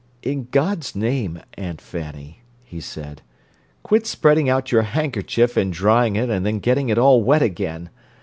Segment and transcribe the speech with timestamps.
[0.23, 3.21] "In God's name, Aunt Fanny," he said,
[3.83, 7.91] "quit spreading out your handkerchief and drying it and then getting it all wet again!